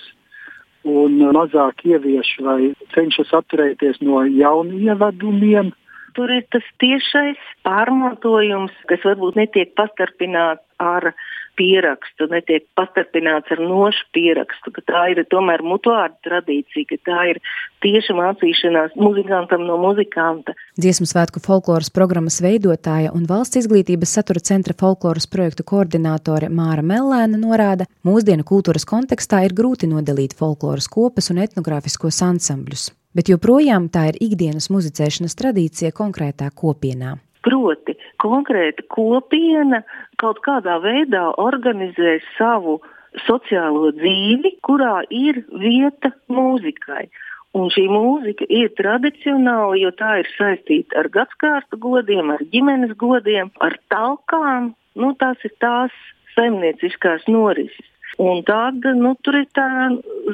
un 0.86 1.18
mazāk 1.34 1.84
ievieš 1.86 2.34
vai 2.42 2.72
cenšas 2.94 3.32
atturēties 3.38 4.02
no 4.02 4.22
jaunu 4.26 4.78
ievadumiem. 4.88 5.72
Tur 6.12 6.28
ir 6.28 6.44
tas 6.52 6.64
tiešais 6.82 7.40
pārmantojums, 7.64 8.74
kas 8.90 9.00
varbūt 9.06 9.38
netiek 9.38 9.72
pastarpināts 9.78 10.64
ar 10.82 11.14
pierakstu, 11.62 12.26
netiek 12.33 12.66
pastarpināts 12.78 13.52
ar 13.54 13.62
nošu 13.62 14.09
pierakstu, 14.16 14.73
ka 14.75 14.83
tā 14.90 15.02
ir 15.12 15.23
tomēr 15.31 15.62
mutuāra 15.62 16.11
tradīcija, 16.26 16.88
ka 16.90 16.99
tā 17.07 17.19
ir 17.33 17.40
tieša 17.85 18.16
mācīšanās 18.19 18.97
muzikantam 18.99 19.64
no 19.69 19.78
muzikanta. 19.83 20.57
Dziesmu 20.81 21.07
svētku 21.11 21.42
folkloras 21.45 21.92
programmas 21.95 22.40
veidotāja 22.42 23.12
un 23.14 23.26
valsts 23.31 23.61
izglītības 23.62 24.16
satura 24.19 24.42
centra 24.42 24.75
folkloras 24.78 25.28
projektu 25.31 25.66
koordinātore 25.69 26.50
Māra 26.50 26.83
Mellēna 26.87 27.38
norāda, 27.38 27.87
mūsdienu 28.07 28.47
kultūras 28.49 28.88
kontekstā 28.88 29.45
ir 29.47 29.54
grūti 29.59 29.90
nodalīt 29.90 30.35
folkloras 30.38 30.90
kopas 30.90 31.31
un 31.35 31.42
etnogrāfiskos 31.45 32.23
ansambļus, 32.26 32.88
bet 33.14 33.31
joprojām 33.31 33.90
tā 33.92 34.09
ir 34.12 34.23
ikdienas 34.31 34.71
muzicēšanas 34.75 35.38
tradīcija 35.38 35.95
konkrētā 35.95 36.50
kopienā. 36.54 37.19
Proti, 37.42 37.97
konkrēta 38.23 38.85
kopiena 38.93 39.83
kaut 40.23 40.41
kādā 40.47 40.79
veidā 40.83 41.29
organizē 41.43 42.19
savu 42.37 42.79
sociālo 43.26 43.91
dzīvi, 43.99 44.57
kurā 44.64 45.02
ir 45.11 45.43
vieta 45.52 46.12
mūzikai. 46.33 47.09
Un 47.52 47.69
šī 47.69 47.85
mūzika 47.93 48.47
ir 48.49 48.71
tradicionāla, 48.79 49.76
jo 49.76 49.91
tā 49.99 50.23
ir 50.23 50.29
saistīta 50.38 51.02
ar 51.02 51.11
gadsimtu 51.12 51.76
godiem, 51.83 52.33
ar 52.33 52.45
ģimenes 52.55 52.95
godiem, 52.97 53.50
ar 53.61 53.76
talkām. 53.93 54.73
Nu, 54.97 55.12
tās 55.21 55.41
ir 55.45 55.52
tās 55.61 55.93
saimnieciskās 56.33 57.29
norises. 57.29 57.88
Un 58.21 58.42
tad 58.45 58.85
nu, 58.85 59.14
tur 59.25 59.38
ir 59.38 59.47
tā 59.57 59.66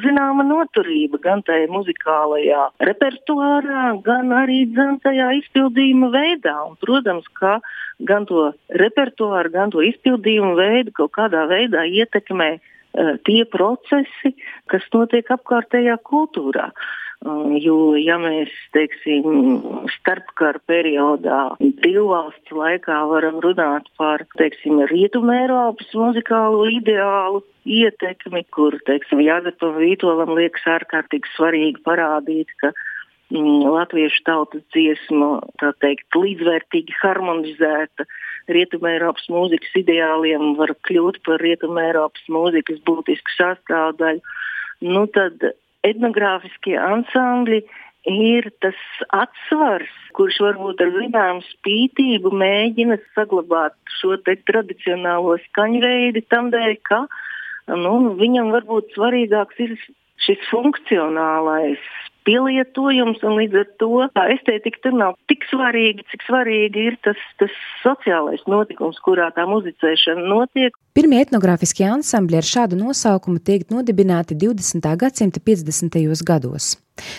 zināma 0.03 0.43
noturība 0.43 1.19
gan 1.23 1.43
tajā 1.47 1.69
muzikālajā 1.71 2.65
repertuārā, 2.83 3.83
gan 4.03 4.33
arī 4.35 4.65
tajā 4.75 5.29
izpildījuma 5.39 6.11
veidā. 6.11 6.57
Un, 6.67 6.75
protams, 6.83 7.27
ka 7.39 7.59
gan 8.03 8.27
to 8.27 8.51
repertuāru, 8.83 9.53
gan 9.55 9.71
to 9.71 9.83
izpildījumu 9.85 10.57
veidu 10.59 10.91
kaut 10.99 11.15
kādā 11.15 11.45
veidā 11.47 11.87
ietekmē 11.87 12.51
uh, 12.59 13.15
tie 13.23 13.45
procesi, 13.47 14.35
kas 14.67 14.83
notiek 14.91 15.31
apkārtējā 15.39 15.95
kultūrā. 16.03 16.73
Uh, 16.73 17.08
jo, 17.59 17.95
ja 17.99 18.15
mēs, 18.21 18.51
teiksim, 18.75 19.59
starpkara 19.97 20.61
periodā, 20.69 21.39
brīvvalsts 21.59 22.53
laikā 22.55 22.99
varam 23.11 23.41
runāt 23.43 23.89
par, 23.99 24.23
Rietumē 24.39 25.41
Eiropas 25.43 25.91
muzikālo 25.93 26.65
ideālu 26.71 27.43
ietekmi, 27.65 28.45
kur, 28.55 28.79
teiksim, 28.87 29.19
Jāzepa 29.19 29.73
Vītolam 29.75 30.31
liekas 30.37 30.63
ārkārtīgi 30.79 31.27
svarīgi 31.35 31.83
parādīt, 31.83 32.49
ka 32.63 32.71
mm, 33.33 33.67
latviešu 33.67 34.23
tautas 34.25 34.63
dziesma, 34.73 35.41
teikt, 35.83 36.07
līdzvērtīgi 36.15 36.99
harmonizēta 37.03 38.07
Rietumē 38.49 38.95
Eiropas 38.95 39.27
mūzikas 39.29 39.75
ideāliem 39.83 40.55
var 40.57 40.71
kļūt 40.87 41.19
par 41.27 41.43
Rietumē 41.43 41.89
Eiropas 41.91 42.23
mūzikas 42.31 42.79
būtisku 42.87 43.35
sastāvdaļu. 43.35 44.23
Nu, 44.87 45.03
tad 45.11 45.51
etnogrāfiskie 45.87 46.75
ansambļi 46.79 47.61
ir 48.09 48.47
tas 48.63 48.79
atsvars, 49.15 49.91
kurš 50.17 50.39
varbūt 50.43 50.81
ar 50.83 50.91
zināmu 50.95 51.43
spītību 51.49 52.31
mēģina 52.41 52.97
saglabāt 53.15 53.75
šo 53.99 54.17
tradicionālo 54.23 55.37
skaņveidu, 55.49 56.23
tam 56.31 56.49
dēļ, 56.53 56.75
ka 56.87 57.03
nu, 57.75 58.15
viņam 58.19 58.53
varbūt 58.55 58.95
svarīgāks 58.95 59.59
ir 59.65 59.75
šis 60.25 60.47
funkcionālais 60.51 61.83
pielietojums, 62.29 63.23
un 63.25 63.37
līdz 63.39 63.61
ar 63.63 63.69
to 63.81 63.91
estētika 64.35 64.83
tur 64.83 64.97
nav 64.97 65.15
tik 65.31 65.45
svarīga, 65.49 66.05
cik 66.11 66.25
svarīgi 66.27 66.85
ir 66.91 66.97
tas, 67.05 67.21
tas 67.41 67.55
sociālais 67.83 68.43
notikums, 68.49 68.99
kurā 69.05 69.31
tā 69.35 69.47
muzicēšana 69.49 70.27
notiek. 70.29 70.75
Pirmie 70.97 71.21
etnogrāfiskie 71.23 71.87
ansambļi 71.89 72.39
ar 72.39 72.49
šādu 72.49 72.77
nosaukumu 72.79 73.41
tiek 73.41 73.65
nodibināti 73.73 74.37
20. 74.37 74.85
gadsimta 74.99 75.41
50. 75.41 75.99
gados. 76.27 76.75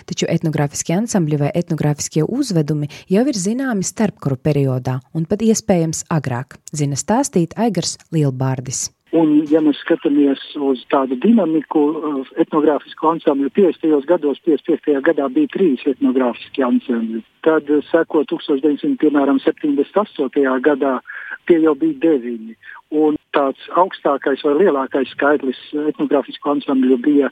Taču 0.07 0.29
etnogrāfiskie 0.29 0.95
ansambļi 0.99 1.41
vai 1.41 1.51
etnogrāfiskie 1.57 2.27
uzvedumi 2.27 2.91
jau 3.09 3.25
ir 3.25 3.41
zināmi 3.47 3.87
starpkaru 3.87 4.37
periodā 4.37 4.99
un 5.17 5.25
pat 5.27 5.43
iespējams 5.47 6.05
agrāk, 6.13 6.61
zina 6.77 7.01
stāstīt 7.01 7.57
Aigars 7.57 7.97
Lielbārdis. 8.13 8.91
Un, 9.11 9.33
ja 9.51 9.59
mēs 9.59 9.75
skatāmies 9.83 10.39
uz 10.63 10.85
tādu 10.93 11.17
dinamiku, 11.19 11.81
uh, 11.91 12.29
etnogrāfisku 12.39 13.09
ansambļu 13.11 13.51
50. 13.57 14.07
gados, 14.07 14.39
55. 14.47 15.03
gadā 15.03 15.27
bija 15.35 15.51
trīs 15.51 15.83
etnogrāfiski 15.91 16.63
ansambļi. 16.63 17.19
Tad, 17.43 17.67
uh, 17.75 17.83
seko 17.89 18.23
1978. 18.31 20.63
gadā, 20.63 21.03
tie 21.51 21.59
jau 21.65 21.75
bija 21.81 21.99
deviņi. 22.05 22.55
Un 23.03 23.19
tāds 23.35 23.59
augstākais 23.83 24.41
vai 24.47 24.55
lielākais 24.61 25.11
skaitlis 25.17 25.59
etnogrāfisku 25.91 26.47
ansambļu 26.55 26.97
bija 27.03 27.27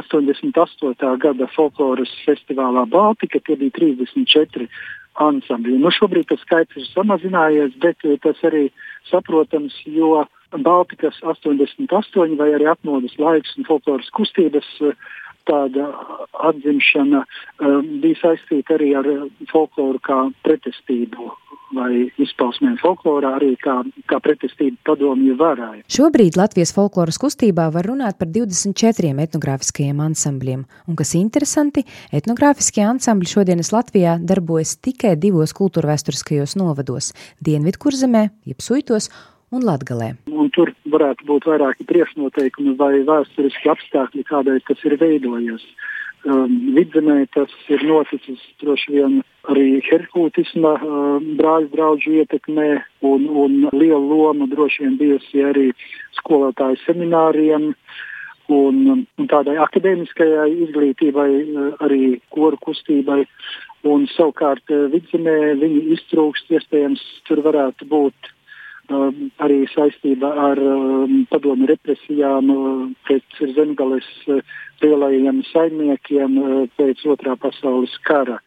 88. 0.00 1.12
gada 1.20 1.44
folkloras 1.52 2.12
festivālā 2.24 2.88
Baltika, 2.88 3.36
tie 3.44 3.56
bija 3.60 3.76
34 3.76 4.64
ansambļi. 5.28 5.76
Nu, 5.84 5.92
šobrīd 5.92 6.32
tas 6.32 6.40
skaits 6.46 6.72
ir 6.80 6.88
samazinājies, 6.94 7.76
bet 7.84 8.00
uh, 8.08 8.16
tas 8.24 8.40
arī 8.48 8.72
saprotams, 9.12 9.76
jo 9.84 10.24
Baltikas 10.56 11.18
88 11.22 12.36
vai 12.38 12.52
arī 12.56 12.68
atmodas 12.70 13.16
laiks 13.20 13.56
un 13.58 13.66
folkloras 13.68 14.08
kustības 14.16 14.68
eh, 14.86 14.94
tāda 15.48 15.90
atzimšana 16.50 17.24
um, 17.24 17.84
bija 18.02 18.20
saistīta 18.22 18.76
arī 18.76 18.94
ar 18.98 19.08
folkloru 19.52 20.00
kā 20.04 20.18
pretestību 20.44 21.30
vai 21.76 22.08
izpausmēm 22.20 22.78
folklorā, 22.80 23.34
arī 23.36 23.50
kā, 23.60 23.74
kā 24.08 24.18
pretestība 24.24 24.78
padomju 24.88 25.36
varai. 25.36 25.82
Šobrīd 25.92 26.38
Latvijas 26.40 26.72
folkloras 26.76 27.20
kustībā 27.20 27.68
var 27.74 27.88
runāt 27.90 28.16
par 28.20 28.30
24 28.32 29.12
etnogrāfiskajiem 29.26 30.00
ansambļiem, 30.08 30.64
un 30.88 30.98
kas 30.98 31.12
interesanti, 31.18 31.84
etnogrāfiskie 32.14 32.86
ansambļi 32.88 33.32
šodienas 33.34 33.72
Latvijā 33.74 34.16
darbojas 34.20 34.78
tikai 34.84 35.16
divos 35.20 35.52
kultūrvēsturiskajos 35.58 36.56
novados- 36.60 37.12
Dienvidkurzemē, 37.46 38.28
jeb 38.48 38.64
Suitos 38.64 39.10
un 39.54 39.64
Latgalē. 39.64 40.12
Un 40.32 40.50
tur 40.54 40.74
varētu 40.92 41.28
būt 41.28 41.48
vairāki 41.48 41.86
priekšnoteikumi 41.88 42.76
vai 42.80 42.94
vēsturiski 43.08 43.70
apstākļi, 43.72 44.26
kādēļ 44.28 44.64
tas 44.68 44.84
ir 44.88 44.98
veidojies 45.00 45.64
um, 46.26 46.54
vidzemē 46.76 47.26
tas 47.34 47.52
ir 47.72 47.82
noticis 47.86 48.42
droši 48.62 48.94
vien 48.96 49.18
arī 49.50 49.80
herkūtisma 49.86 50.74
um, 50.82 51.32
brāļu 51.38 51.70
draugu 51.74 52.14
ietekmē, 52.20 52.68
un, 53.06 53.26
un 53.28 53.58
liela 53.72 54.00
loma 54.02 54.48
droši 54.50 54.84
vien 54.84 54.98
bijusi 55.00 55.44
arī 55.44 55.70
skolotāju 56.20 56.80
semināriem. 56.86 57.72
Un, 58.48 59.04
un 59.20 59.26
tādai 59.28 59.58
akadēmiskajai 59.60 60.48
izglītībai, 60.64 61.28
uh, 61.28 61.66
arī 61.84 62.16
koru 62.32 62.56
kustībai, 62.64 63.20
un 63.84 64.06
savukārt 64.14 64.72
uh, 64.72 64.86
vidzemē 64.94 65.36
viņi 65.60 65.82
iztrūkst. 65.98 66.48
Iespējams, 66.56 67.02
tur 67.28 67.44
varētu 67.44 67.88
būt 67.90 68.32
arī 68.88 69.64
saistība 69.72 70.30
ar 70.50 70.60
um, 70.62 71.24
padomu 71.30 71.68
represijām 71.68 72.52
uh, 72.54 72.86
pret 73.08 73.42
zemgales 73.56 74.08
uh, 74.28 74.40
lielajiem 74.82 75.42
saimniekiem 75.52 76.38
uh, 76.38 76.62
pēc 76.78 77.04
otrā 77.12 77.36
pasaules 77.36 77.98
kara. 78.08 78.40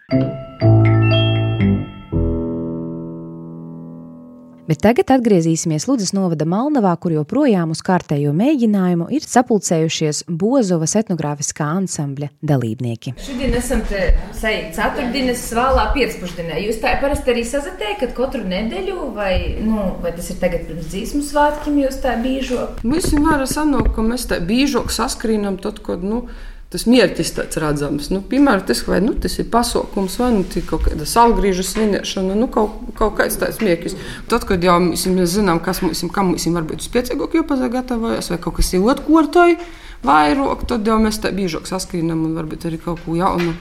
Bet 4.72 4.80
tagad 4.86 5.10
atgriezīsimies 5.12 5.84
Ludus 5.90 6.14
novada 6.16 6.46
Malnavā, 6.48 6.94
kur 7.04 7.12
joprojām 7.12 7.74
uz 7.74 7.82
kārtējo 7.84 8.32
mēģinājumu 8.32 9.10
ir 9.12 9.26
sapulcējušies 9.26 10.22
Bozovas 10.32 10.94
etnogrāfiskā 10.96 11.66
ansambļa 11.82 12.30
dalībnieki. 12.40 13.12
Šodien 13.20 13.58
esam 13.60 13.82
te 13.90 14.06
ceturtdienas 14.40 15.42
svālā 15.50 15.90
piecpušdienā. 15.98 16.62
Jūs 16.64 16.80
tā 16.80 16.94
parasti 17.04 17.34
arī 17.34 17.44
sazatiekat 17.50 18.16
katru 18.16 18.46
nedēļu, 18.48 19.10
vai, 19.18 19.34
nu, 19.60 19.90
vai 20.00 20.16
tas 20.16 20.32
ir 20.32 20.40
tagad 20.40 20.64
pirms 20.70 20.88
dzīsmu 20.94 21.26
svētkiem 21.34 21.82
jūs 21.84 22.00
tā 22.06 22.16
bīžo? 22.24 22.70
Mēs 22.88 23.12
vienmēr 23.12 23.44
sanāk, 23.52 23.92
ka 23.98 24.08
mēs 24.08 24.30
tā 24.32 24.40
bīžok 24.40 24.96
saskrīnam 24.96 25.60
tad, 25.60 25.84
kad, 25.84 26.00
nu, 26.00 26.30
tas 26.72 26.86
mērķis 26.88 27.34
tāds 27.36 27.60
redzams. 27.60 28.08
Nu, 28.14 28.22
piemēram, 28.24 28.64
tas, 28.68 28.84
vai, 28.88 29.02
nu, 29.04 29.14
tas 29.20 29.36
ir 29.42 29.50
pasākums, 29.52 30.16
vai 30.22 30.30
nu, 30.38 30.46
kaut 30.70 30.86
kāda 30.88 31.08
salgriežu 31.10 31.66
svinēšana, 31.68 32.38
nu, 32.40 32.48
kaut, 32.52 32.80
kaut 32.98 33.18
kāds 33.20 33.38
tāds 33.42 33.60
mērķis. 33.64 33.98
Tad, 34.32 34.48
kad 34.48 34.64
jau 34.64 34.78
mēs, 34.80 35.06
zinām, 35.36 35.60
kas 35.64 35.84
mums, 35.84 36.06
kam 36.16 36.32
mums 36.32 36.48
varbūt 36.48 36.88
spēcīgāk 36.88 37.42
jāpazagatavojas, 37.42 38.32
vai 38.32 38.40
kaut 38.42 38.60
kas 38.62 38.72
ir 38.72 38.88
otkārtoji 38.88 39.60
vairāk, 40.08 40.66
tad 40.70 40.88
jau 40.88 40.98
mēs 41.04 41.20
tā 41.22 41.34
biežāk 41.36 41.68
saskrīnam 41.70 42.24
un 42.26 42.40
varbūt 42.40 42.70
arī 42.70 42.80
kaut 42.82 43.04
ko 43.06 43.20
jaunu 43.20 43.54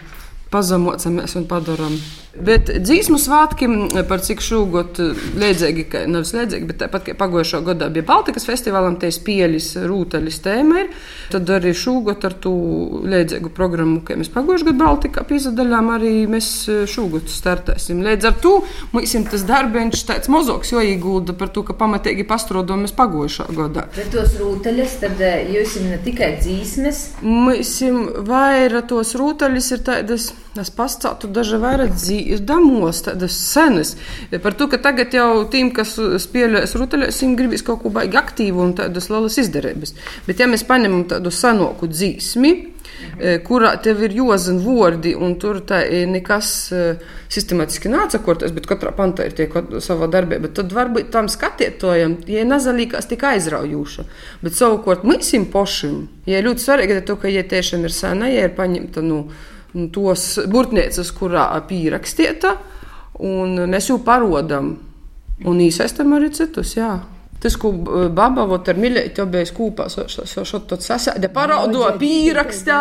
pazemocamies 0.51 1.37
un 1.39 1.51
padarām. 1.51 1.99
Bet 2.31 2.69
dzīsmu 2.71 3.19
svētkiem, 3.19 3.73
par 4.07 4.21
cik 4.23 4.39
šogad 4.45 5.01
liedzīgi, 5.41 5.85
ka 5.91 6.05
nav 6.07 6.29
liedzīgi, 6.31 6.67
bet 6.69 6.79
tāpat 6.85 7.09
kā 7.09 7.15
pagājušā 7.19 7.59
gadā 7.67 7.89
bija 7.91 8.07
Baltikas 8.07 8.47
festivālam, 8.47 9.01
te 9.03 9.11
spieļas 9.11 9.73
rūtaļas 9.91 10.39
tēma 10.45 10.85
ir, 10.85 10.93
tad 11.33 11.51
arī 11.51 11.73
šogad 11.75 12.23
ar 12.29 12.37
to 12.45 12.53
liedzīgu 13.03 13.51
programmu, 13.57 14.05
ka 14.07 14.15
mēs 14.21 14.31
pagājušā 14.31 14.69
gada 14.69 14.83
Baltikā 14.85 15.25
pīzadaļām 15.27 15.91
arī 15.97 16.13
mēs 16.31 16.53
šogad 16.93 17.27
startēsim. 17.35 18.05
Līdz 18.07 18.31
ar 18.31 18.39
to 18.45 18.55
mums 18.95 19.17
tas 19.33 19.47
darbiņš 19.51 20.05
tāds 20.13 20.31
mozoks 20.31 20.71
jāiegulda 20.77 21.35
par 21.35 21.51
to, 21.51 21.67
ka 21.67 21.75
pamatīgi 21.83 22.29
pastrodom 22.31 22.87
mēs 22.87 22.95
pagājušā 22.95 23.49
gadā. 23.59 23.89
Bet 23.97 24.15
tos 24.15 24.39
rūtaļas, 24.39 24.97
tad 25.03 25.27
jūs 25.51 25.81
ne 25.83 25.99
tikai 26.07 26.37
dzīsmes? 26.39 27.03
Mēs 27.27 27.75
vairāk 28.31 28.87
tos 28.95 29.17
rūtaļas 29.19 29.75
ir 29.75 29.85
tādas, 29.91 30.31
es 30.61 30.75
pastātu 30.75 31.27
daži 31.35 31.59
vairāk 31.59 31.99
dzīsmes 31.99 32.20
damos, 32.47 33.03
tādas 33.07 33.37
senas. 33.37 33.95
Par 34.43 34.57
to, 34.59 34.69
ka 34.71 34.81
tagad 34.83 35.15
jau 35.15 35.45
tiem, 35.51 35.73
kas 35.75 35.97
spēlēs 36.25 36.77
ruteļos, 36.79 37.23
viņiem 37.23 37.39
gribas 37.39 37.65
kaut 37.67 37.83
ko 37.85 37.93
baigi 37.95 38.19
aktīvu 38.21 38.65
un 38.65 38.75
tādas 38.79 39.11
lielas 39.13 39.39
izdarības. 39.43 39.95
Bet 40.29 40.43
ja 40.43 40.51
mēs 40.51 40.67
paņemam 40.69 41.07
tādu 41.11 41.33
sanoku 41.35 41.89
dzīsmi, 41.91 42.53
mhm. 42.55 43.43
kurā 43.47 43.75
tev 43.83 44.03
ir 44.07 44.17
jozina 44.21 44.63
vārdi, 44.65 45.15
un 45.17 45.37
tur 45.41 45.63
nekas 46.11 46.53
sistemātiski 47.31 47.91
nācakoties, 47.93 48.55
bet 48.57 48.67
katrā 48.71 48.93
pantā 48.97 49.29
ir 49.29 49.37
tie 49.39 49.47
savā 49.83 50.09
darbībā. 50.11 50.51
Tad 50.57 50.75
varbūt 50.75 51.13
tam 51.15 51.31
skatītājam, 51.31 52.19
ja 52.31 52.47
nezalīkās 52.49 53.09
tik 53.11 53.25
aizraujoša. 53.31 54.07
Bet 54.43 54.59
savukārt 54.59 55.07
mums 55.07 55.31
pašam, 55.53 56.09
ja 56.27 56.43
ļoti 56.43 56.65
svarīgi, 56.65 57.01
to, 57.07 57.17
ka 57.21 57.31
ja 57.31 57.47
tiešām 57.47 57.87
ir 57.87 57.95
sena, 57.95 58.29
ja 58.31 58.49
ir 58.49 58.55
paņemta. 58.59 59.05
Nu, 59.07 59.25
tos 59.95 60.27
burtnieces, 60.51 61.13
kurā 61.17 61.47
pierakstīta, 61.69 62.57
un 63.27 63.57
mēs 63.71 63.91
jau 63.91 64.01
parodam 64.05 64.75
un 65.47 65.63
iesaistam 65.65 66.13
arī 66.17 66.31
citus. 66.37 66.77
Jā. 66.79 66.99
Tas, 67.41 67.55
ko 67.57 67.71
baba 68.13 68.45
ar 68.45 68.77
mīļēju, 68.77 69.15
jau 69.17 69.25
bija 69.33 69.53
kopā, 69.57 69.87
jau 69.89 70.45
šo 70.45 70.61
tādu 70.69 70.85
sasēdi 70.85 71.31
paraudo, 71.33 71.87
pierakstā, 72.01 72.81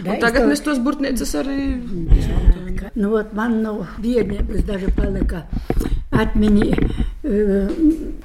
un 0.00 0.14
tagad 0.22 0.48
mēs 0.48 0.64
tos 0.64 0.80
burtnieces 0.80 1.34
arī. 1.36 1.58
Nu, 2.96 3.12
ot, 3.18 3.34
man 3.36 3.58
no 3.60 3.74
bērnības 4.00 4.64
daži 4.64 4.88
palika 4.96 5.44
atmiņā. 6.16 6.78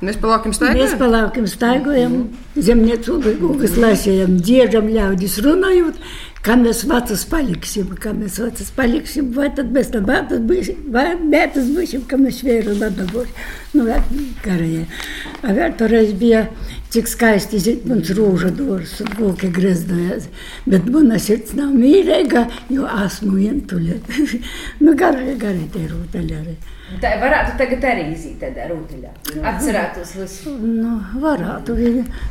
Mēs 0.03 0.19
palākim 0.21 0.55
staigājam. 0.55 0.79
Mēs 0.79 0.95
palākim 1.01 1.47
staigājam, 1.51 2.15
zemnieku 2.55 3.17
līgugas 3.25 3.75
lasījam, 3.83 4.37
dziežam 4.39 4.87
ļaudis 4.93 5.35
runājot, 5.43 5.99
kā 6.43 6.57
mēs 6.59 6.83
vecus 6.89 7.23
paliksim, 7.31 7.93
kā 8.03 8.11
mēs 8.15 8.37
vecus 8.41 8.71
paliksim, 8.75 9.31
vai 9.35 9.47
tad 9.55 9.71
mēs 9.75 9.93
tam 9.93 10.07
bērtas 10.09 10.43
būsim, 10.49 10.81
vai 10.91 11.13
bērtas 11.17 11.69
būsim, 11.71 12.03
ka 12.09 12.19
mēs 12.19 12.41
vēru 12.43 12.75
ladabūsim. 12.81 13.51
Nu, 13.73 13.87
garajā. 14.43 14.83
A 15.41 15.55
vēl 15.55 15.77
toreiz 15.79 16.11
bija, 16.19 16.43
cik 16.93 17.09
skaisti 17.09 17.61
Zitmunds 17.63 18.11
rūža 18.17 18.51
dors 18.57 18.99
un 19.01 19.15
vilki 19.17 19.49
grezdojās. 19.55 20.27
Bet 20.67 20.91
mana 20.91 21.17
sirds 21.23 21.55
nav 21.57 21.71
mīrēga, 21.73 22.45
jo 22.73 22.91
esmu 23.05 23.39
vientuļa. 23.39 23.99
nu, 24.83 24.93
garai, 24.99 25.33
garai 25.39 25.67
tie 25.73 25.87
rūteļi 25.87 26.39
arī. 26.43 26.59
Tā 27.01 27.15
varētu 27.23 27.55
tagad 27.57 27.85
arī 27.89 28.09
iziet 28.11 28.43
tādā 28.43 28.67
rūteļā. 28.69 29.15
Atcerētos 29.53 30.15
visu. 30.19 30.57
Nu, 30.59 30.99
varētu. 31.23 31.79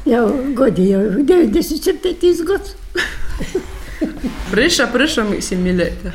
Jau 0.07 0.27
godi, 0.55 0.90
jau 0.92 1.07
97. 1.33 2.44
gads. 2.46 2.77
Priekšā 4.52 4.88
mēs 4.92 5.18
esam 5.38 5.64
mīļākie. 5.66 6.12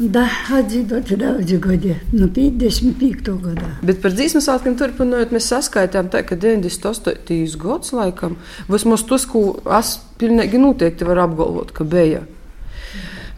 Da, 0.00 0.22
atzīdot 0.56 1.10
daudzi 1.20 1.58
gadi, 1.60 1.92
nu 2.16 2.30
55. 2.32 3.34
gadā. 3.42 3.66
Bet 3.84 3.98
par 4.00 4.14
dzīsmu 4.16 4.40
sākumiem 4.40 4.78
turpinot, 4.80 5.34
mēs 5.34 5.50
saskaitām 5.52 6.08
tā, 6.08 6.22
ka 6.24 6.38
98. 6.40 7.58
gads 7.60 7.92
laikam, 7.92 8.38
vismaz 8.70 9.04
tas, 9.04 9.26
ko 9.28 9.58
es 9.76 9.98
pilnīgi 10.20 10.62
noteikti 10.62 11.04
varu 11.04 11.26
apgalvot, 11.26 11.74
ka 11.76 11.84
bija. 11.84 12.22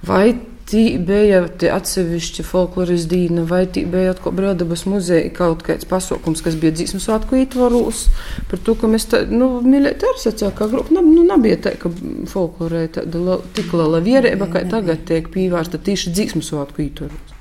Vai 0.07 0.37
tī 0.73 0.85
bija 1.05 1.43
tie 1.61 1.69
atsevišķi 1.75 2.45
folkloras 2.49 3.05
dīna, 3.11 3.45
vai 3.49 3.65
tī 3.69 3.85
bija 3.89 4.15
atkal 4.15 4.33
Brādabas 4.37 4.87
muzeja 4.89 5.29
kaut 5.37 5.65
kāds 5.67 5.89
pasākums, 5.89 6.41
kas 6.45 6.57
bija 6.61 6.73
dzīsmu 6.79 7.01
svētku 7.03 7.43
ietvaros, 7.43 8.07
par 8.51 8.63
to, 8.65 8.77
ka 8.81 8.89
mēs 8.91 9.09
tā, 9.13 9.25
nu, 9.29 9.51
mīlēt 9.67 10.07
ar 10.09 10.23
sacā, 10.23 10.49
ka 10.57 10.71
grupa, 10.73 10.97
nu, 10.97 11.27
nebija 11.29 11.61
tā, 11.67 11.75
ka 11.81 11.93
folklorē 12.33 12.87
tāda 12.97 13.39
tik 13.57 13.75
liela 13.77 14.01
vierība, 14.05 14.49
kā 14.53 14.65
tagad 14.73 15.05
tiek 15.09 15.29
pīvārsta 15.35 15.81
tīši 15.83 16.15
dzīsmu 16.17 16.45
svētku 16.47 16.87
ietvaros. 16.87 17.37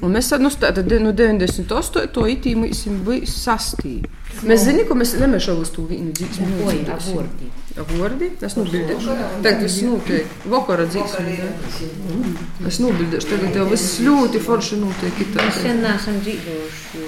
Un 0.00 0.14
mēs 0.16 0.30
nu, 0.40 0.48
tādu 0.48 0.84
no 1.02 1.12
98. 1.12 2.06
to 2.14 2.22
itīmu 2.32 2.70
bija 3.04 3.28
sastīvi. 3.28 4.08
Mēs 4.48 4.64
zinām, 4.68 4.86
ka 4.88 4.96
mēs 4.96 5.16
nemēšam 5.20 5.60
uz 5.60 5.72
to 5.74 5.84
vienu 5.88 6.14
dzīsmu. 6.16 7.59
Abordi? 7.78 8.30
Es 8.42 8.56
nobildēšu. 8.58 9.16
Tagad 9.44 9.62
viss 9.62 9.82
notiek. 9.86 10.38
Vakara 10.50 10.86
dzīsmu. 10.90 11.50
Es 12.66 12.80
nobildēšu. 12.82 13.30
Tagad 13.30 13.60
jau 13.60 13.66
viss 13.70 14.00
ļoti 14.02 14.42
forši 14.42 14.80
notiek. 14.82 15.20
Mēs 15.36 15.60
sen 15.62 15.84
neesam 15.84 16.18
dzīvojuši. 16.24 17.04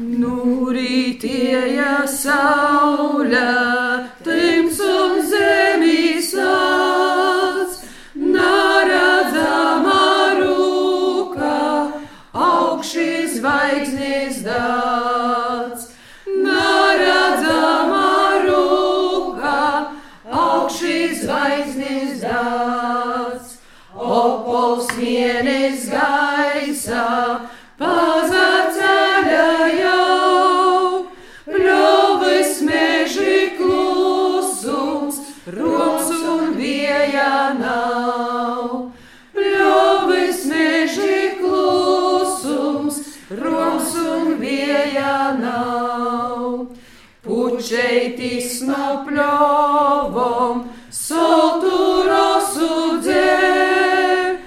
Nu 0.00 0.70
rītieja 0.72 2.06
saule, 2.08 3.40
tims 4.24 4.78
un 4.86 5.18
Pučeitis 47.60 48.62
no 48.64 49.02
pļovom, 49.04 50.62
solturo 50.88 52.40
sudzer, 52.54 54.38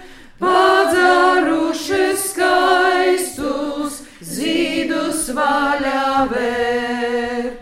padzaruši 0.41 2.07
skaistus, 2.17 4.01
zīdus 4.17 5.29
vaļā 5.37 6.25
ver. 6.33 7.53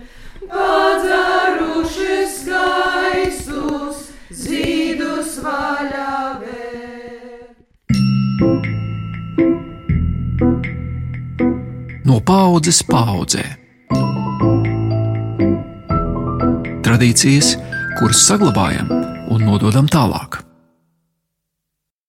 Padzaruši 0.56 2.20
skaistus, 2.40 4.08
zīdus 4.32 5.36
vaļā 5.44 6.18
ver. 6.46 7.50
No 12.08 12.24
paudzes 12.24 12.88
paudzē. 12.88 13.61
Tradīcijas, 16.92 17.54
kuras 18.02 18.20
saglabājam 18.28 18.90
un 19.32 19.46
nododam 19.48 19.88
tālāk. 19.88 20.41